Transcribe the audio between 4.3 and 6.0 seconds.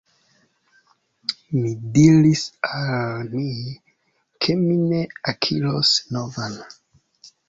ke mi ne akiros